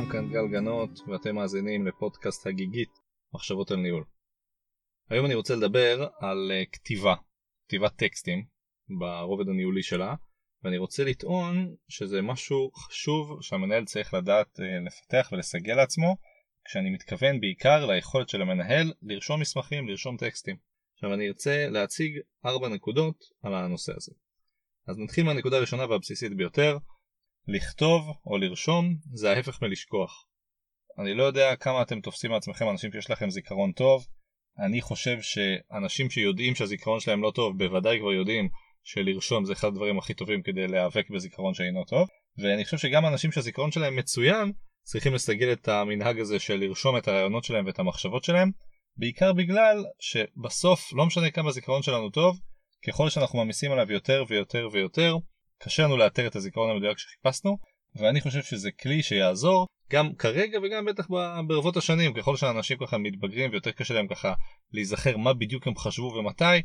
אהלן, 0.00 0.12
כאן 0.12 0.28
גל 0.32 0.48
גנות, 0.52 0.90
ואתם 1.08 1.34
מאזינים 1.34 1.86
לפודקאסט 1.86 2.46
הגיגית, 2.46 2.88
מחשבות 3.34 3.70
על 3.70 3.76
ניהול. 3.76 4.04
היום 5.10 5.26
אני 5.26 5.34
רוצה 5.34 5.54
לדבר 5.56 6.06
על 6.20 6.50
uh, 6.52 6.70
כתיבה, 6.72 7.14
כתיבת 7.66 7.96
טקסטים, 7.96 8.44
ברובד 8.98 9.48
הניהולי 9.48 9.82
שלה, 9.82 10.14
ואני 10.64 10.78
רוצה 10.78 11.04
לטעון 11.04 11.74
שזה 11.88 12.22
משהו 12.22 12.70
חשוב 12.74 13.42
שהמנהל 13.42 13.84
צריך 13.84 14.14
לדעת 14.14 14.58
uh, 14.58 14.62
לפתח 14.86 15.28
ולסגל 15.32 15.74
לעצמו, 15.74 16.16
כשאני 16.64 16.90
מתכוון 16.90 17.40
בעיקר 17.40 17.86
ליכולת 17.86 18.28
של 18.28 18.42
המנהל 18.42 18.92
לרשום 19.02 19.40
מסמכים, 19.40 19.88
לרשום 19.88 20.16
טקסטים. 20.16 20.56
עכשיו 20.94 21.14
אני 21.14 21.28
ארצה 21.28 21.66
להציג 21.70 22.18
ארבע 22.46 22.68
נקודות 22.68 23.24
על 23.42 23.54
הנושא 23.54 23.92
הזה. 23.96 24.12
אז 24.88 24.98
נתחיל 24.98 25.24
מהנקודה 25.24 25.56
הראשונה 25.56 25.86
והבסיסית 25.86 26.36
ביותר, 26.36 26.76
לכתוב 27.48 28.02
או 28.26 28.38
לרשום 28.38 28.96
זה 29.12 29.30
ההפך 29.30 29.62
מלשכוח. 29.62 30.24
אני 30.98 31.14
לא 31.14 31.22
יודע 31.22 31.56
כמה 31.56 31.82
אתם 31.82 32.00
תופסים 32.00 32.30
מעצמכם 32.30 32.68
אנשים 32.68 32.92
שיש 32.92 33.10
לכם 33.10 33.30
זיכרון 33.30 33.72
טוב, 33.72 34.06
אני 34.66 34.80
חושב 34.80 35.18
שאנשים 35.20 36.10
שיודעים 36.10 36.54
שהזיכרון 36.54 37.00
שלהם 37.00 37.22
לא 37.22 37.32
טוב 37.34 37.58
בוודאי 37.58 37.98
כבר 37.98 38.12
יודעים 38.12 38.48
שלרשום 38.82 39.44
זה 39.44 39.52
אחד 39.52 39.68
הדברים 39.68 39.98
הכי 39.98 40.14
טובים 40.14 40.42
כדי 40.42 40.66
להיאבק 40.66 41.10
בזיכרון 41.10 41.54
שאינו 41.54 41.84
טוב, 41.84 42.08
ואני 42.38 42.64
חושב 42.64 42.78
שגם 42.78 43.06
אנשים 43.06 43.32
שהזיכרון 43.32 43.72
שלהם 43.72 43.96
מצוין 43.96 44.52
צריכים 44.82 45.14
לסגל 45.14 45.52
את 45.52 45.68
המנהג 45.68 46.20
הזה 46.20 46.38
של 46.38 46.56
לרשום 46.56 46.96
את 46.96 47.08
הרעיונות 47.08 47.44
שלהם 47.44 47.66
ואת 47.66 47.78
המחשבות 47.78 48.24
שלהם, 48.24 48.50
בעיקר 48.96 49.32
בגלל 49.32 49.84
שבסוף 50.00 50.92
לא 50.92 51.06
משנה 51.06 51.30
כמה 51.30 51.48
הזיכרון 51.48 51.82
שלנו 51.82 52.10
טוב, 52.10 52.38
ככל 52.86 53.10
שאנחנו 53.10 53.38
מעמיסים 53.38 53.72
עליו 53.72 53.92
יותר 53.92 54.24
ויותר 54.28 54.68
ויותר, 54.72 55.16
קשה 55.62 55.82
לנו 55.82 55.96
לאתר 55.96 56.26
את 56.26 56.36
הזיכרון 56.36 56.70
המדויק 56.70 56.98
שחיפשנו, 56.98 57.58
ואני 57.96 58.20
חושב 58.20 58.42
שזה 58.42 58.70
כלי 58.70 59.02
שיעזור 59.02 59.66
גם 59.92 60.14
כרגע 60.14 60.58
וגם 60.62 60.84
בטח 60.84 61.06
ברבות 61.46 61.76
השנים, 61.76 62.14
ככל 62.14 62.36
שאנשים 62.36 62.78
ככה 62.80 62.98
מתבגרים 62.98 63.50
ויותר 63.50 63.70
קשה 63.70 63.94
להם 63.94 64.08
ככה 64.08 64.34
להיזכר 64.72 65.16
מה 65.16 65.34
בדיוק 65.34 65.66
הם 65.66 65.76
חשבו 65.76 66.14
ומתי, 66.14 66.62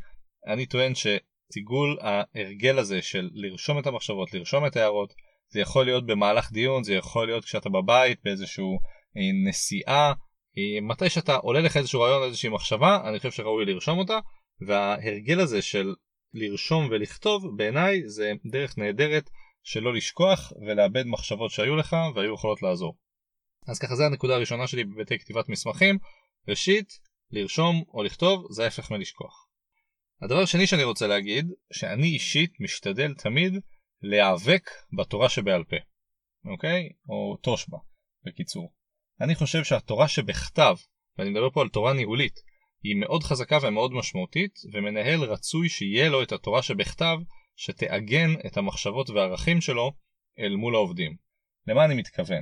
אני 0.47 0.65
טוען 0.65 0.93
שסיגול 0.95 1.97
ההרגל 2.01 2.79
הזה 2.79 3.01
של 3.01 3.29
לרשום 3.33 3.79
את 3.79 3.87
המחשבות, 3.87 4.33
לרשום 4.33 4.65
את 4.65 4.77
ההערות, 4.77 5.13
זה 5.49 5.59
יכול 5.59 5.85
להיות 5.85 6.05
במהלך 6.05 6.51
דיון, 6.51 6.83
זה 6.83 6.93
יכול 6.93 7.27
להיות 7.27 7.45
כשאתה 7.45 7.69
בבית 7.69 8.19
באיזשהו 8.23 8.79
אה, 9.17 9.49
נסיעה, 9.49 10.13
אה, 10.57 10.81
מתי 10.81 11.09
שאתה 11.09 11.35
עולה 11.35 11.59
לך 11.59 11.77
איזשהו 11.77 12.01
רעיון, 12.01 12.23
איזושהי 12.23 12.49
מחשבה, 12.49 13.09
אני 13.09 13.17
חושב 13.17 13.31
שראוי 13.31 13.65
לרשום 13.65 13.99
אותה, 13.99 14.19
וההרגל 14.67 15.39
הזה 15.39 15.61
של 15.61 15.93
לרשום 16.35 16.87
ולכתוב 16.91 17.57
בעיניי 17.57 18.01
זה 18.05 18.31
דרך 18.45 18.77
נהדרת 18.77 19.29
שלא 19.63 19.93
לשכוח 19.93 20.53
ולאבד 20.67 21.03
מחשבות 21.05 21.51
שהיו 21.51 21.75
לך 21.75 21.95
והיו 22.15 22.33
יכולות 22.33 22.61
לעזור. 22.61 22.97
אז 23.67 23.79
ככה 23.79 23.95
זה 23.95 24.05
הנקודה 24.05 24.35
הראשונה 24.35 24.67
שלי 24.67 24.83
בבתי 24.83 25.19
כתיבת 25.19 25.49
מסמכים. 25.49 25.97
ראשית, 26.47 26.99
לרשום 27.31 27.83
או 27.93 28.03
לכתוב 28.03 28.47
זה 28.51 28.63
ההפך 28.63 28.91
מלשכוח. 28.91 29.47
הדבר 30.21 30.39
השני 30.39 30.67
שאני 30.67 30.83
רוצה 30.83 31.07
להגיד, 31.07 31.47
שאני 31.73 32.07
אישית 32.07 32.53
משתדל 32.59 33.13
תמיד 33.13 33.53
להיאבק 34.01 34.69
בתורה 34.97 35.29
שבעל 35.29 35.63
פה, 35.63 35.75
אוקיי? 36.51 36.89
או 37.09 37.37
תושבע, 37.37 37.77
בקיצור. 38.25 38.73
אני 39.21 39.35
חושב 39.35 39.63
שהתורה 39.63 40.07
שבכתב, 40.07 40.75
ואני 41.17 41.29
מדבר 41.29 41.49
פה 41.49 41.61
על 41.61 41.69
תורה 41.69 41.93
ניהולית, 41.93 42.39
היא 42.83 42.95
מאוד 42.95 43.23
חזקה 43.23 43.57
ומאוד 43.61 43.93
משמעותית, 43.93 44.59
ומנהל 44.73 45.23
רצוי 45.23 45.69
שיהיה 45.69 46.09
לו 46.09 46.23
את 46.23 46.31
התורה 46.31 46.61
שבכתב, 46.61 47.17
שתעגן 47.55 48.33
את 48.45 48.57
המחשבות 48.57 49.09
והערכים 49.09 49.61
שלו 49.61 49.91
אל 50.39 50.55
מול 50.55 50.75
העובדים. 50.75 51.15
למה 51.67 51.85
אני 51.85 51.95
מתכוון? 51.95 52.41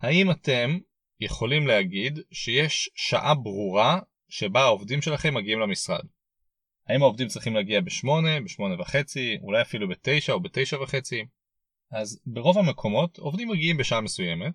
האם 0.00 0.30
אתם 0.30 0.78
יכולים 1.20 1.66
להגיד 1.66 2.18
שיש 2.32 2.90
שעה 2.94 3.34
ברורה 3.34 4.00
שבה 4.28 4.60
העובדים 4.60 5.02
שלכם 5.02 5.34
מגיעים 5.34 5.60
למשרד? 5.60 6.04
האם 6.88 7.02
העובדים 7.02 7.28
צריכים 7.28 7.54
להגיע 7.54 7.80
בשמונה, 7.80 8.40
בשמונה 8.40 8.80
וחצי, 8.80 9.38
אולי 9.42 9.62
אפילו 9.62 9.88
בתשע 9.88 10.32
או 10.32 10.40
בתשע 10.40 10.82
וחצי? 10.82 11.24
אז 11.92 12.20
ברוב 12.26 12.58
המקומות 12.58 13.18
עובדים 13.18 13.48
מגיעים 13.48 13.76
בשעה 13.76 14.00
מסוימת, 14.00 14.54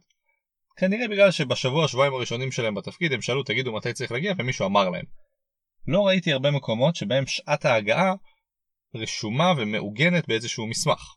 כנראה 0.78 1.08
בגלל 1.08 1.32
שבשבוע 1.32 1.88
שבועיים 1.88 2.14
הראשונים 2.14 2.52
שלהם 2.52 2.76
בתפקיד 2.76 3.14
הם 3.14 3.22
שאלו 3.22 3.44
תגידו 3.44 3.74
מתי 3.74 3.94
צריך 3.94 4.12
להגיע 4.12 4.34
ומישהו 4.38 4.66
אמר 4.66 4.90
להם. 4.90 5.06
לא 5.88 6.08
ראיתי 6.08 6.34
הרבה 6.34 6.52
מקומות 6.52 6.96
שבהם 6.96 7.28
שעת 7.28 7.66
ההגעה 7.66 8.14
רשומה 8.96 9.54
ומעוגנת 9.58 10.28
באיזשהו 10.28 10.68
מסמך. 10.68 11.16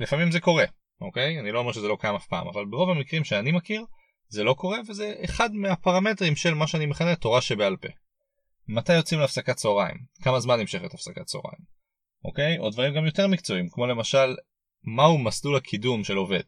לפעמים 0.00 0.30
זה 0.30 0.40
קורה, 0.40 0.64
אוקיי? 1.00 1.40
אני 1.40 1.52
לא 1.52 1.58
אומר 1.58 1.72
שזה 1.72 1.88
לא 1.88 1.96
קיים 2.00 2.14
אף 2.14 2.26
פעם, 2.26 2.48
אבל 2.48 2.64
ברוב 2.64 2.90
המקרים 2.90 3.24
שאני 3.24 3.52
מכיר 3.52 3.84
זה 4.28 4.44
לא 4.44 4.54
קורה 4.54 4.78
וזה 4.88 5.14
אחד 5.24 5.54
מהפרמטרים 5.54 6.36
של 6.36 6.54
מה 6.54 6.66
שאני 6.66 6.86
מכנה 6.86 7.16
תורה 7.16 7.40
שבעל 7.40 7.76
פה. 7.76 7.88
מתי 8.68 8.94
יוצאים 8.94 9.20
להפסקת 9.20 9.56
צהריים? 9.56 9.96
כמה 10.22 10.40
זמן 10.40 10.60
נמשכת 10.60 10.94
הפסקת 10.94 11.24
צהריים? 11.24 11.60
אוקיי? 12.24 12.58
או 12.58 12.70
דברים 12.70 12.94
גם 12.94 13.06
יותר 13.06 13.26
מקצועיים, 13.26 13.68
כמו 13.68 13.86
למשל 13.86 14.36
מהו 14.82 15.18
מסלול 15.18 15.56
הקידום 15.56 16.04
של 16.04 16.16
עובד. 16.16 16.42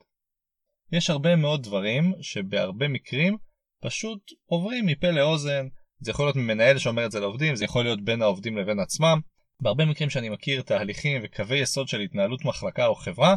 יש 0.93 1.11
הרבה 1.11 1.37
מאוד 1.37 1.63
דברים 1.63 2.13
שבהרבה 2.21 2.89
מקרים 2.89 3.37
פשוט 3.83 4.21
עוברים 4.47 4.87
מפה 4.87 5.11
לאוזן, 5.11 5.67
זה 6.01 6.11
יכול 6.11 6.27
להיות 6.27 6.37
ממנהל 6.37 6.79
שאומר 6.79 7.07
את 7.07 7.11
זה 7.11 7.21
לעובדים, 7.21 7.57
זה 7.57 7.65
יכול 7.65 7.85
להיות 7.85 8.05
בין 8.05 8.23
העובדים 8.23 8.57
לבין 8.57 8.81
עצמם. 8.81 9.21
בהרבה 9.63 9.85
מקרים 9.85 10.11
שאני 10.11 10.29
מכיר 10.29 10.63
תהליכים 10.63 11.21
וקווי 11.25 11.59
יסוד 11.59 11.89
של 11.89 12.01
התנהלות 12.01 12.45
מחלקה 12.45 12.87
או 12.87 12.95
חברה, 12.95 13.35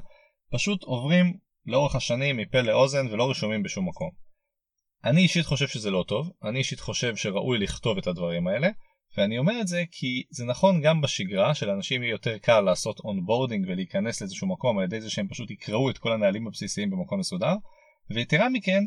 פשוט 0.51 0.83
עוברים 0.83 1.33
לאורך 1.65 1.95
השנים 1.95 2.37
מפה 2.37 2.61
לאוזן 2.61 3.07
ולא 3.07 3.29
רשומים 3.29 3.63
בשום 3.63 3.89
מקום. 3.89 4.09
אני 5.03 5.21
אישית 5.21 5.45
חושב 5.45 5.67
שזה 5.67 5.91
לא 5.91 6.05
טוב, 6.07 6.31
אני 6.43 6.59
אישית 6.59 6.79
חושב 6.79 7.15
שראוי 7.15 7.57
לכתוב 7.57 7.97
את 7.97 8.07
הדברים 8.07 8.47
האלה, 8.47 8.69
ואני 9.17 9.37
אומר 9.37 9.61
את 9.61 9.67
זה 9.67 9.83
כי 9.91 10.23
זה 10.29 10.45
נכון 10.45 10.81
גם 10.81 11.01
בשגרה 11.01 11.55
שלאנשים 11.55 12.03
יהיה 12.03 12.11
יותר 12.11 12.37
קל 12.37 12.61
לעשות 12.61 12.99
onboarding 12.99 13.65
ולהיכנס 13.67 14.21
לאיזשהו 14.21 14.47
מקום 14.47 14.77
על 14.77 14.83
ידי 14.83 15.01
זה 15.01 15.09
שהם 15.09 15.27
פשוט 15.27 15.51
יקראו 15.51 15.89
את 15.89 15.97
כל 15.97 16.11
הנהלים 16.11 16.47
הבסיסיים 16.47 16.89
במקום 16.89 17.19
מסודר 17.19 17.53
ויתרה 18.09 18.49
מכן 18.49 18.83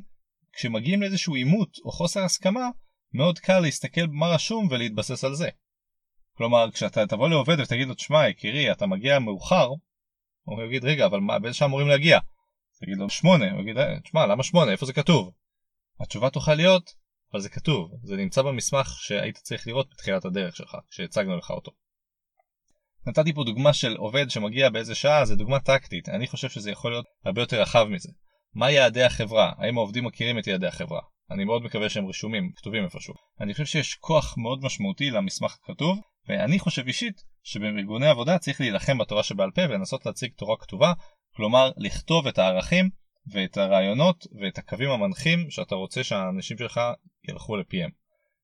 כשמגיעים 0.53 1.01
לאיזשהו 1.01 1.35
עימות 1.35 1.77
או 1.85 1.93
חוסר 1.93 2.25
הסכמה 2.25 2.69
מאוד 3.15 3.39
קל 3.39 3.61
להסתכל 3.61 4.07
במה 4.07 4.27
רשום 4.27 4.69
ולהתבסס 4.71 5.25
על 5.25 5.35
זה. 5.35 5.49
כלומר 6.37 6.71
כשאתה 6.71 7.07
תבוא 7.07 7.29
לעובד 7.29 7.61
ותגיד 7.61 7.89
לו 7.89 7.95
תשמע 7.95 8.29
יקירי 8.29 8.73
אתה 8.73 8.87
מגיע 8.87 9.19
מאוחר 9.19 9.69
הוא 10.43 10.63
יגיד 10.63 10.85
רגע 10.85 11.07
אבל 11.07 11.21
מה 11.21 11.39
באיזה 11.39 11.57
שעה 11.57 11.69
אמורים 11.69 11.89
להגיע? 11.89 12.19
תגיד 12.81 12.97
לו 12.99 13.11
שמונה 13.11 13.53
הוא 13.53 13.61
יגיד 13.61 13.77
תשמע 14.05 14.27
למה 14.27 14.43
שמונה 14.43 14.73
איפה 14.73 14.87
זה 14.87 14.93
כתוב? 14.93 15.31
התשובה 16.01 16.31
תוכל 16.31 16.55
להיות 16.55 17.04
אבל 17.35 17.41
זה 17.41 17.49
כתוב, 17.49 17.91
זה 18.03 18.17
נמצא 18.17 18.43
במסמך 18.43 18.97
שהיית 19.01 19.37
צריך 19.37 19.67
לראות 19.67 19.91
בתחילת 19.91 20.25
הדרך 20.25 20.57
שלך, 20.57 20.77
כשהצגנו 20.91 21.37
לך 21.37 21.51
אותו. 21.51 21.73
נתתי 23.07 23.33
פה 23.33 23.45
דוגמה 23.45 23.73
של 23.73 23.97
עובד 23.97 24.31
שמגיע 24.31 24.71
באיזה 24.71 24.95
שעה, 24.95 25.25
זה 25.25 25.37
דוגמה 25.37 25.61
טקטית, 25.61 26.09
אני 26.09 26.27
חושב 26.27 26.49
שזה 26.49 26.71
יכול 26.71 26.91
להיות 26.93 27.05
הרבה 27.25 27.43
יותר 27.43 27.61
רחב 27.61 27.85
מזה. 27.85 28.09
מה 28.55 28.71
יעדי 28.71 29.03
החברה? 29.03 29.53
האם 29.59 29.79
העובדים 29.79 30.05
מכירים 30.05 30.39
את 30.39 30.47
יעדי 30.47 30.67
החברה? 30.67 31.01
אני 31.31 31.45
מאוד 31.45 31.63
מקווה 31.63 31.89
שהם 31.89 32.07
רשומים, 32.07 32.53
כתובים 32.57 32.85
איפשהו. 32.85 33.15
אני 33.41 33.53
חושב 33.53 33.67
שיש 33.67 33.95
כוח 33.95 34.35
מאוד 34.39 34.59
משמעותי 34.63 35.11
למסמך 35.11 35.57
הכתוב, 35.63 35.99
ואני 36.29 36.59
חושב 36.59 36.87
אישית 36.87 37.23
שבארגוני 37.43 38.07
עבודה 38.07 38.39
צריך 38.39 38.61
להילחם 38.61 38.99
בתורה 38.99 39.23
שבעל 39.23 39.51
פה 39.51 39.63
ולנסות 39.63 40.07
להציג 40.07 40.33
תורה 40.37 40.57
כתובה, 40.57 40.93
כלומר 41.37 41.71
לכתוב 41.77 42.27
את 42.27 42.39
הערכים 42.39 42.91
ואת 43.33 43.57
הרעיונות 43.57 44.27
ואת 44.41 44.59
הקווים 44.59 44.91
המנחים 44.91 45.51
שאתה 45.51 45.75
רוצה 45.75 46.05
שהאנשים 46.05 46.59
שלך 46.59 46.81
ילכו 47.29 47.57
לפיהם. 47.57 47.91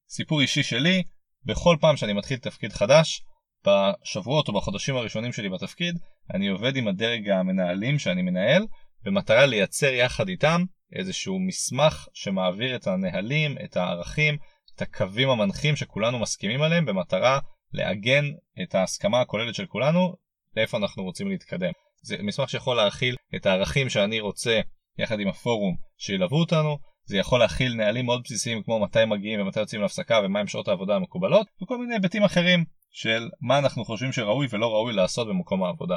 סיפור 0.08 0.40
אישי 0.40 0.62
שלי, 0.62 1.02
בכל 1.44 1.76
פעם 1.80 1.96
שאני 1.96 2.12
מתחיל 2.12 2.38
תפקיד 2.38 2.72
חדש, 2.72 3.22
בשבועות 3.66 4.48
או 4.48 4.52
בחודשים 4.52 4.96
הראשונים 4.96 5.32
שלי 5.32 5.48
בתפקיד, 5.48 5.98
אני 6.34 6.48
עובד 6.48 6.76
עם 6.76 6.88
הדרג 6.88 7.28
המנהלים 7.28 7.98
שאני 7.98 8.22
מנהל, 8.22 8.66
במטרה 9.02 9.46
לייצר 9.46 9.92
יחד 9.92 10.28
איתם 10.28 10.64
איזשהו 10.92 11.38
מסמך 11.38 12.08
שמעביר 12.14 12.76
את 12.76 12.86
הנהלים, 12.86 13.56
את 13.64 13.76
הערכים, 13.76 14.36
את 14.74 14.82
הקווים 14.82 15.28
המנחים 15.28 15.76
שכולנו 15.76 16.18
מסכימים 16.18 16.62
עליהם, 16.62 16.84
במטרה 16.84 17.38
לעגן 17.72 18.24
את 18.62 18.74
ההסכמה 18.74 19.20
הכוללת 19.20 19.54
של 19.54 19.66
כולנו 19.66 20.14
לאיפה 20.56 20.78
אנחנו 20.78 21.02
רוצים 21.02 21.28
להתקדם. 21.28 21.72
זה 22.02 22.16
מסמך 22.22 22.50
שיכול 22.50 22.76
להכיל 22.76 23.16
את 23.36 23.46
הערכים 23.46 23.88
שאני 23.88 24.20
רוצה 24.20 24.60
יחד 24.98 25.20
עם 25.20 25.28
הפורום 25.28 25.76
שילוו 25.98 26.36
אותנו, 26.36 26.78
זה 27.04 27.16
יכול 27.16 27.40
להכיל 27.40 27.74
נהלים 27.74 28.06
מאוד 28.06 28.22
בסיסיים 28.24 28.62
כמו 28.62 28.80
מתי 28.80 29.04
מגיעים 29.04 29.40
ומתי 29.40 29.60
יוצאים 29.60 29.82
להפסקה 29.82 30.20
ומהם 30.24 30.46
שעות 30.46 30.68
העבודה 30.68 30.96
המקובלות 30.96 31.46
וכל 31.62 31.78
מיני 31.78 31.94
היבטים 31.94 32.22
אחרים 32.22 32.64
של 32.90 33.28
מה 33.40 33.58
אנחנו 33.58 33.84
חושבים 33.84 34.12
שראוי 34.12 34.46
ולא 34.50 34.72
ראוי 34.72 34.92
לעשות 34.92 35.28
במקום 35.28 35.64
העבודה. 35.64 35.96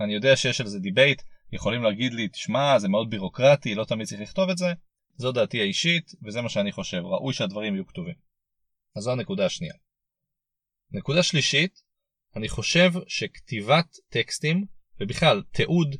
אני 0.00 0.14
יודע 0.14 0.36
שיש 0.36 0.60
על 0.60 0.66
זה 0.66 0.78
debate, 0.78 1.22
יכולים 1.52 1.82
להגיד 1.82 2.14
לי 2.14 2.28
תשמע 2.28 2.78
זה 2.78 2.88
מאוד 2.88 3.10
בירוקרטי, 3.10 3.74
לא 3.74 3.84
תמיד 3.84 4.06
צריך 4.06 4.20
לכתוב 4.20 4.50
את 4.50 4.58
זה, 4.58 4.72
זו 5.16 5.32
דעתי 5.32 5.60
האישית 5.60 6.12
וזה 6.24 6.42
מה 6.42 6.48
שאני 6.48 6.72
חושב, 6.72 7.02
ראוי 7.04 7.34
שהדברים 7.34 7.74
יהיו 7.74 7.86
כתובים. 7.86 8.14
אז 8.96 9.02
זו 9.02 9.12
הנקודה 9.12 9.46
השנייה. 9.46 9.74
נקודה 10.90 11.22
שלישית, 11.22 11.82
אני 12.36 12.48
חושב 12.48 12.90
שכתיבת 13.08 13.86
טקסטים 14.10 14.64
ובכלל 15.00 15.42
תיעוד 15.52 15.96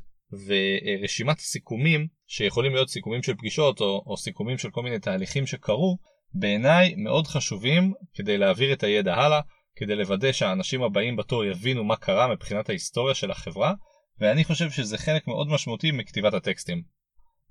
ורשימת 0.47 1.39
הסיכומים 1.39 2.07
שיכולים 2.27 2.73
להיות 2.73 2.89
סיכומים 2.89 3.23
של 3.23 3.35
פגישות 3.35 3.81
או, 3.81 4.03
או 4.07 4.17
סיכומים 4.17 4.59
של 4.59 4.71
כל 4.71 4.83
מיני 4.83 4.99
תהליכים 4.99 5.47
שקרו 5.47 5.99
בעיניי 6.35 6.95
מאוד 6.97 7.27
חשובים 7.27 7.93
כדי 8.15 8.39
להעביר 8.39 8.73
את 8.73 8.83
הידע 8.83 9.15
הלאה 9.15 9.41
כדי 9.77 9.97
לוודא 9.97 10.33
שהאנשים 10.33 10.83
הבאים 10.83 11.17
בתור 11.17 11.45
יבינו 11.45 11.85
מה 11.85 11.97
קרה 11.97 12.29
מבחינת 12.29 12.69
ההיסטוריה 12.69 13.15
של 13.15 13.31
החברה 13.31 13.73
ואני 14.21 14.45
חושב 14.45 14.71
שזה 14.71 14.99
חלק 14.99 15.29
מאוד 15.29 15.49
משמעותי 15.49 15.91
מכתיבת 15.91 16.35
הטקסטים. 16.35 16.83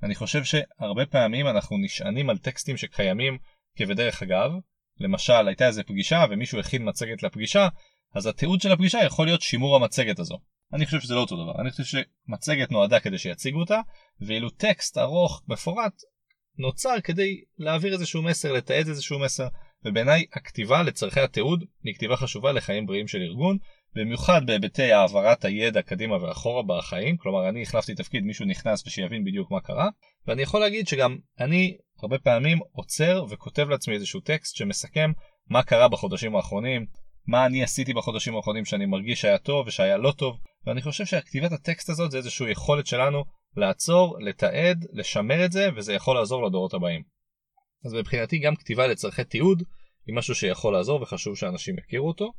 אני 0.04 0.16
חושב 0.16 0.44
שהרבה 0.44 1.06
פעמים 1.06 1.48
אנחנו 1.48 1.78
נשענים 1.78 2.30
על 2.30 2.38
טקסטים 2.38 2.78
שקיימים 2.78 3.38
כבדרך 3.78 4.24
אגב 4.24 4.52
למשל 5.00 5.48
הייתה 5.48 5.68
איזה 5.68 5.84
פגישה 5.84 6.26
ומישהו 6.30 6.60
הכין 6.60 6.90
מצגת 6.90 7.24
לפגישה 7.24 7.68
אז 8.16 8.26
התיעוד 8.28 8.62
של 8.62 8.72
הפגישה 8.72 9.04
יכול 9.04 9.26
להיות 9.26 9.42
שימור 9.42 9.76
המצגת 9.76 10.20
הזו. 10.20 10.38
אני 10.74 10.86
חושב 10.86 11.00
שזה 11.00 11.16
לא 11.16 11.20
אותו 11.20 11.44
דבר, 11.44 11.62
אני 11.62 11.72
חושב 11.72 11.84
שמצגת 11.84 12.72
נועדה 12.72 13.00
כדי 13.00 13.18
שיציגו 13.18 13.60
אותה, 13.60 13.80
ואילו 14.22 14.50
טקסט 14.50 14.98
ארוך, 14.98 15.44
מפורט, 15.48 16.02
נוצר 16.58 16.96
כדי 17.04 17.42
להעביר 17.58 17.94
איזשהו 17.94 18.22
מסר, 18.22 18.54
לתעד 18.54 18.88
איזשהו 18.88 19.20
מסר, 19.20 19.48
ובעיניי 19.86 20.26
הכתיבה 20.34 20.84
לצורכי 20.84 21.20
התיעוד 21.20 21.64
היא 21.84 21.94
כתיבה 21.94 22.16
חשובה 22.16 22.52
לחיים 22.52 22.86
בריאים 22.86 23.08
של 23.08 23.22
ארגון, 23.22 23.58
במיוחד 23.96 24.46
בהיבטי 24.46 24.92
העברת 24.92 25.46
הידע 25.46 25.82
קדימה 25.82 26.24
ואחורה 26.24 26.64
בחיים, 26.64 27.18
כלומר 27.18 27.50
אני 27.50 27.62
החלפתי 27.62 27.96
תפקיד, 27.96 28.24
מישהו 28.24 28.46
נכנס 28.46 28.88
ושיבין 28.88 29.24
בדיוק 29.24 29.52
מה 29.52 29.62
קרה, 29.62 29.90
ואני 30.28 30.42
יכול 30.42 30.60
להגיד 30.60 30.88
שגם 30.88 31.18
אני 31.40 31.78
הרבה 32.02 32.20
פעמים 32.20 32.60
עוצר 32.72 33.26
וכותב 33.30 33.70
לעצמי 33.70 33.94
איזשהו 33.94 34.20
טקסט 34.20 34.56
שמסכם 34.56 35.12
מה 35.50 35.64
קרה 35.64 35.88
בחודשים 35.88 36.36
האחרונים, 36.36 36.86
מה 37.28 37.46
אני 37.46 37.64
עשיתי 37.64 37.94
בחודשים 37.94 38.36
האחרונים 38.36 38.66
שאני 38.66 38.86
מרגיש 38.86 39.22
שהיה 39.22 39.38
טוב 39.38 39.68
ושהיה 39.68 39.98
לא 39.98 40.12
טוב, 40.12 40.38
ואני 40.66 40.82
חושב 40.82 41.06
שכתיבת 41.06 41.52
הטקסט 41.52 41.90
הזאת 41.90 42.12
זה 42.12 42.18
איזושהי 42.18 42.52
יכולת 42.52 42.88
שלנו 42.88 43.24
לעצור, 43.58 44.18
לתעד, 44.20 44.86
לשמר 44.94 45.46
את 45.46 45.52
זה, 45.52 45.70
וזה 45.76 45.94
יכול 45.94 46.16
לעזור 46.16 46.48
לדורות 46.48 46.74
הבאים. 46.74 47.04
אז 47.86 47.94
מבחינתי 47.94 48.40
גם 48.40 48.56
כתיבה 48.56 48.88
לצורכי 48.88 49.24
תיעוד 49.24 49.64
היא 50.08 50.16
משהו 50.16 50.36
שיכול 50.36 50.74
לעזור 50.74 51.02
וחשוב 51.02 51.38
שאנשים 51.38 51.78
יכירו 51.78 52.08
אותו. 52.08 52.32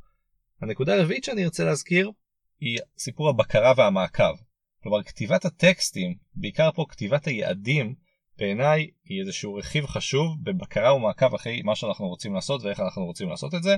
הנקודה 0.61 0.95
הרביעית 0.95 1.23
שאני 1.23 1.43
ארצה 1.43 1.63
להזכיר 1.63 2.11
היא 2.59 2.79
סיפור 2.97 3.29
הבקרה 3.29 3.73
והמעקב. 3.77 4.33
כלומר 4.83 5.03
כתיבת 5.03 5.45
הטקסטים, 5.45 6.15
בעיקר 6.35 6.69
פה 6.71 6.85
כתיבת 6.89 7.27
היעדים, 7.27 7.95
בעיניי 8.37 8.87
היא 9.05 9.21
איזשהו 9.21 9.55
רכיב 9.55 9.85
חשוב 9.85 10.37
בבקרה 10.43 10.93
ומעקב 10.93 11.35
אחרי 11.35 11.61
מה 11.61 11.75
שאנחנו 11.75 12.07
רוצים 12.07 12.33
לעשות 12.33 12.63
ואיך 12.63 12.79
אנחנו 12.79 13.05
רוצים 13.05 13.29
לעשות 13.29 13.55
את 13.55 13.63
זה. 13.63 13.75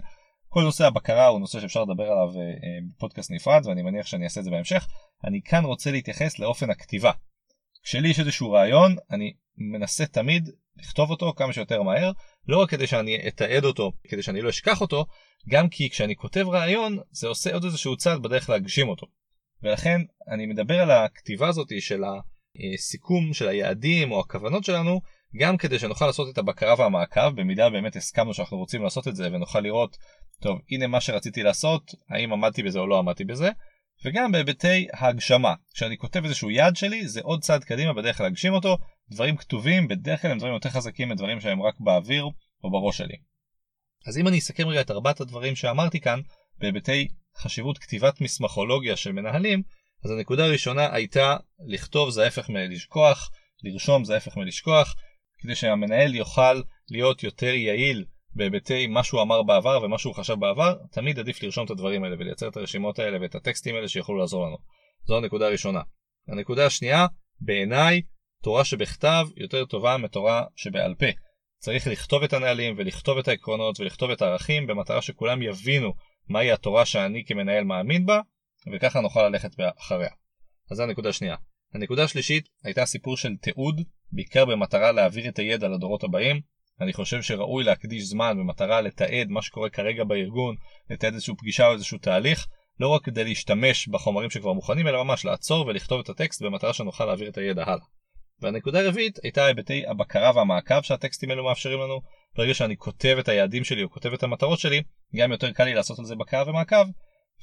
כל 0.50 0.62
נושא 0.64 0.86
הבקרה 0.86 1.28
הוא 1.28 1.40
נושא 1.40 1.60
שאפשר 1.60 1.84
לדבר 1.84 2.04
עליו 2.04 2.30
אה, 2.36 2.42
אה, 2.42 2.80
בפודקאסט 2.96 3.32
נפרד 3.32 3.62
ואני 3.66 3.82
מניח 3.82 4.06
שאני 4.06 4.24
אעשה 4.24 4.40
את 4.40 4.46
זה 4.46 4.52
בהמשך. 4.52 4.88
אני 5.26 5.42
כאן 5.42 5.66
רוצה 5.66 5.92
להתייחס 5.92 6.40
לאופן 6.40 6.70
הכתיבה. 6.70 7.12
כשלי 7.84 8.10
יש 8.10 8.20
איזשהו 8.20 8.52
רעיון 8.52 8.96
אני 9.12 9.34
מנסה 9.58 10.06
תמיד 10.06 10.50
לכתוב 10.78 11.10
אותו 11.10 11.34
כמה 11.36 11.54
שיותר 11.54 11.82
מהר 11.82 12.12
לא 12.48 12.62
רק 12.62 12.70
כדי 12.70 12.88
שאני 12.88 13.28
אתעד 13.28 13.66
אותו 13.66 13.92
כדי 14.08 14.24
שאני 14.24 14.42
לא 14.42 14.50
אשכח 14.50 14.82
אותו 14.82 15.06
גם 15.50 15.70
כי 15.70 15.90
כשאני 15.90 16.16
כותב 16.16 16.46
רעיון 16.48 16.98
זה 17.12 17.28
עושה 17.28 17.54
עוד 17.54 17.64
איזשהו 17.64 17.98
צעד 17.98 18.22
בדרך 18.22 18.50
להגשים 18.50 18.90
אותו. 18.90 19.08
ולכן 19.64 20.02
אני 20.28 20.46
מדבר 20.46 20.82
על 20.82 20.92
הכתיבה 20.92 21.48
הזאת 21.48 21.68
של 21.80 22.04
הסיכום 22.74 23.34
של 23.34 23.48
היעדים 23.48 24.12
או 24.12 24.20
הכוונות 24.20 24.64
שלנו 24.64 25.02
גם 25.38 25.58
כדי 25.58 25.80
שנוכל 25.80 26.06
לעשות 26.06 26.34
את 26.34 26.38
הבקרה 26.38 26.76
והמעקב 26.78 27.30
במידה 27.30 27.70
באמת 27.70 27.96
הסכמנו 27.96 28.34
שאנחנו 28.34 28.58
רוצים 28.58 28.84
לעשות 28.84 29.08
את 29.08 29.16
זה 29.16 29.28
ונוכל 29.28 29.60
לראות 29.60 29.98
טוב 30.42 30.60
הנה 30.72 30.88
מה 30.88 31.02
שרציתי 31.02 31.44
לעשות 31.44 31.92
האם 32.10 32.34
עמדתי 32.34 32.64
בזה 32.64 32.80
או 32.80 32.88
לא 32.88 33.00
עמדתי 33.00 33.26
בזה 33.26 33.50
וגם 34.06 34.32
בהיבטי 34.32 34.88
ההגשמה 34.94 35.54
כשאני 35.74 35.98
כותב 35.98 36.24
איזשהו 36.24 36.50
יעד 36.50 36.76
שלי 36.76 37.08
זה 37.08 37.22
עוד 37.24 37.42
צעד 37.42 37.64
קדימה 37.64 37.94
בדרך 37.94 38.22
להגשים 38.22 38.54
אותו 38.54 38.78
דברים 39.12 39.38
כתובים 39.38 39.88
בדרך 39.88 40.22
כלל 40.22 40.32
הם 40.32 40.38
דברים 40.38 40.54
יותר 40.54 40.70
חזקים 40.70 41.10
מדברים 41.10 41.42
שהם 41.42 41.62
רק 41.62 41.76
באוויר 41.80 42.24
או 42.64 42.72
בראש 42.72 42.98
שלי. 42.98 43.16
אז 44.08 44.18
אם 44.18 44.28
אני 44.28 44.38
אסכם 44.38 44.68
רגע 44.68 44.82
את 44.82 44.92
ארבעת 44.92 45.22
הדברים 45.22 45.56
שאמרתי 45.56 46.00
כאן 46.00 46.20
בהיבטי 46.58 47.08
חשיבות 47.38 47.78
כתיבת 47.78 48.22
מסמכולוגיה 48.22 48.96
של 48.96 49.12
מנהלים 49.12 49.64
אז 50.06 50.12
הנקודה 50.12 50.46
הראשונה 50.46 50.94
הייתה 50.94 51.38
לכתוב 51.68 52.10
זה 52.10 52.24
ההפך 52.24 52.50
מלשכוח 52.50 53.32
לרשום 53.64 54.06
זה 54.06 54.14
ההפך 54.14 54.38
מלשכוח 54.38 54.96
כדי 55.40 55.56
שהמנהל 55.56 56.16
יוכל 56.16 56.62
להיות 56.92 57.24
יותר 57.24 57.54
יעיל 57.54 58.06
בהיבטי 58.36 58.88
מה 58.88 59.04
שהוא 59.04 59.22
אמר 59.22 59.44
בעבר 59.44 59.80
ומה 59.84 59.98
שהוא 59.98 60.16
חשב 60.16 60.34
בעבר, 60.40 60.76
תמיד 60.92 61.20
עדיף 61.20 61.44
לרשום 61.44 61.66
את 61.66 61.70
הדברים 61.70 62.04
האלה 62.04 62.16
ולייצר 62.20 62.48
את 62.48 62.58
הרשימות 62.58 63.00
האלה 63.00 63.18
ואת 63.22 63.36
הטקסטים 63.36 63.76
האלה 63.76 63.88
שיכולו 63.88 64.20
לעזור 64.20 64.46
לנו. 64.46 64.58
זו 65.06 65.18
הנקודה 65.18 65.48
הראשונה. 65.48 65.82
הנקודה 66.28 66.66
השנייה, 66.66 67.08
בעיניי, 67.42 68.02
תורה 68.44 68.66
שבכתב 68.66 69.28
יותר 69.36 69.66
טובה 69.66 69.98
מתורה 69.98 70.44
שבעל 70.56 70.96
פה. 70.96 71.06
צריך 71.60 71.88
לכתוב 71.88 72.24
את 72.24 72.34
הנהלים 72.34 72.76
ולכתוב 72.78 73.18
את 73.18 73.28
העקרונות 73.28 73.80
ולכתוב 73.80 74.12
את 74.12 74.22
הערכים 74.22 74.68
במטרה 74.68 75.02
שכולם 75.02 75.42
יבינו 75.42 75.94
מהי 76.30 76.52
התורה 76.52 76.86
שאני 76.86 77.24
כמנהל 77.26 77.64
מאמין 77.64 78.06
בה, 78.06 78.22
וככה 78.74 79.02
נוכל 79.02 79.28
ללכת 79.28 79.52
אחריה. 79.80 80.10
אז 80.72 80.78
זו 80.78 80.84
הנקודה 80.84 81.10
השנייה. 81.10 81.36
הנקודה 81.74 82.04
השלישית 82.04 82.50
הייתה 82.64 82.86
סיפור 82.86 83.18
של 83.18 83.36
תיעוד, 83.36 83.82
בעיקר 84.12 84.46
במטרה 84.46 84.92
להעביר 84.92 85.30
את 85.30 85.40
הידע 85.40 85.68
לדורות 85.68 86.04
הבאים. 86.04 86.42
אני 86.82 86.94
חושב 86.94 87.22
שראוי 87.22 87.64
להקדיש 87.64 88.04
זמן 88.04 88.38
במטרה 88.40 88.82
לתעד 88.82 89.30
מה 89.30 89.42
שקורה 89.42 89.70
כרגע 89.70 90.04
בארגון, 90.04 90.56
לתעד 90.90 91.14
איזושהי 91.14 91.36
פגישה 91.38 91.68
או 91.68 91.74
איזשהו 91.74 91.98
תהליך, 91.98 92.48
לא 92.80 92.88
רק 92.88 93.04
כדי 93.04 93.24
להשתמש 93.24 93.88
בחומרים 93.88 94.30
שכבר 94.30 94.54
מוכנים, 94.54 94.88
אלא 94.88 95.04
ממש 95.04 95.26
לעצור 95.26 95.68
ולכתוב 95.68 96.00
את 96.00 96.10
הטקסט 96.10 96.42
במטרה 96.42 96.74
שנוכל 96.74 97.06
להעביר 97.06 97.30
את 97.30 97.38
הידע 97.38 97.64
הלאה. 97.64 97.86
והנקודה 98.42 98.80
הרביעית 98.80 99.20
הייתה 99.24 99.46
היבטי 99.46 99.88
הבקרה 99.88 100.32
והמעקב 100.36 100.82
שהטקסטים 100.82 101.30
האלו 101.30 101.44
מאפשרים 101.44 101.80
לנו. 101.80 102.02
ברגע 102.36 102.54
שאני 102.54 102.78
כותב 102.78 103.16
את 103.20 103.30
היעדים 103.30 103.64
שלי 103.64 103.84
או 103.84 103.90
כותב 103.90 104.14
את 104.14 104.24
המטרות 104.24 104.60
שלי, 104.60 104.84
גם 105.16 105.32
יותר 105.32 105.52
קל 105.52 105.64
לי 105.64 105.74
לעשות 105.74 106.00
על 106.00 106.06
זה 106.06 106.16
בקרה 106.16 106.50
ומעקב, 106.50 106.86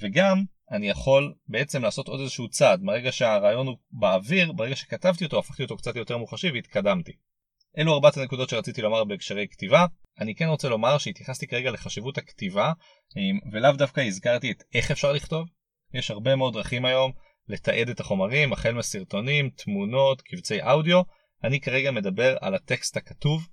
וגם 0.01 0.45
אני 0.71 0.89
יכול 0.89 1.35
בעצם 1.49 1.83
לעשות 1.83 2.09
עוד 2.09 2.21
איזשהו 2.21 2.49
צעד. 2.49 2.83
מהרגע 2.83 3.13
שהרעיון 3.13 3.67
הוא 3.67 3.77
באוויר, 3.91 4.53
ברגע 4.53 4.77
שכתבתי 4.77 5.25
אותו, 5.25 5.39
הפכתי 5.39 5.63
אותו 5.63 5.77
קצת 5.77 5.97
יותר 5.97 6.19
מוחשי 6.19 6.51
והתקדמתי. 6.51 7.13
אלו 7.79 7.95
ארבעת 7.95 8.17
הנקודות 8.17 8.49
שרציתי 8.49 8.83
לומר 8.83 9.05
בהקשרי 9.05 9.47
כתיבה. 9.51 9.87
אני 10.21 10.35
כן 10.35 10.47
רוצה 10.47 10.69
לומר 10.69 10.99
שהתייחסתי 10.99 11.47
כרגע 11.47 11.71
לחשיבות 11.71 12.19
הכתיבה, 12.19 12.73
ולאו 13.53 13.73
דווקא 13.73 14.01
הזכרתי 14.01 14.51
את 14.51 14.63
איך 14.75 14.91
אפשר 14.91 15.13
לכתוב. 15.13 15.49
יש 15.95 16.11
הרבה 16.11 16.37
מאוד 16.37 16.55
דרכים 16.55 16.85
היום 16.85 17.13
לתעד 17.49 17.89
את 17.89 18.01
החומרים, 18.01 18.53
החל 18.53 18.73
מסרטונים, 18.73 19.51
תמונות, 19.51 20.23
קבצי 20.23 20.63
אודיו. 20.63 21.03
אני 21.45 21.61
כרגע 21.61 21.91
מדבר 21.91 22.37
על 22.41 22.55
הטקסט 22.55 22.97
הכתוב. 22.97 23.49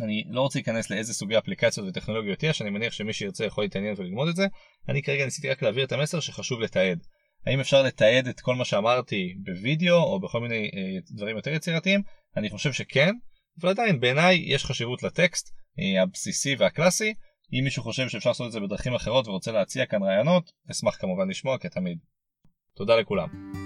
אני 0.00 0.24
לא 0.30 0.40
רוצה 0.40 0.58
להיכנס 0.58 0.90
לאיזה 0.90 1.14
סוגי 1.14 1.38
אפליקציות 1.38 1.88
וטכנולוגיות 1.88 2.42
יש, 2.42 2.62
אני 2.62 2.70
מניח 2.70 2.92
שמי 2.92 3.12
שירצה 3.12 3.44
יכול 3.44 3.64
להתעניין 3.64 3.94
וללמוד 3.96 4.28
את 4.28 4.36
זה. 4.36 4.46
אני 4.88 5.02
כרגע 5.02 5.24
ניסיתי 5.24 5.50
רק 5.50 5.62
להעביר 5.62 5.84
את 5.84 5.92
המסר 5.92 6.20
שחשוב 6.20 6.60
לתעד. 6.60 6.98
האם 7.46 7.60
אפשר 7.60 7.82
לתעד 7.82 8.28
את 8.28 8.40
כל 8.40 8.54
מה 8.54 8.64
שאמרתי 8.64 9.34
בווידאו 9.44 9.96
או 9.96 10.20
בכל 10.20 10.40
מיני 10.40 10.70
אה, 10.74 10.98
דברים 11.10 11.36
יותר 11.36 11.50
יצירתיים? 11.50 12.02
אני 12.36 12.50
חושב 12.50 12.72
שכן, 12.72 13.14
אבל 13.60 13.70
עדיין 13.70 14.00
בעיניי 14.00 14.42
יש 14.46 14.64
חשיבות 14.64 15.02
לטקסט 15.02 15.54
אה, 15.78 16.02
הבסיסי 16.02 16.54
והקלאסי. 16.58 17.14
אם 17.52 17.64
מישהו 17.64 17.82
חושב 17.82 18.08
שאפשר 18.08 18.30
לעשות 18.30 18.46
את 18.46 18.52
זה 18.52 18.60
בדרכים 18.60 18.94
אחרות 18.94 19.28
ורוצה 19.28 19.52
להציע 19.52 19.86
כאן 19.86 20.02
רעיונות, 20.02 20.52
אשמח 20.70 20.96
כמובן 21.00 21.28
לשמוע 21.28 21.58
כתמיד. 21.58 21.98
תודה 22.76 22.96
לכולם. 22.96 23.65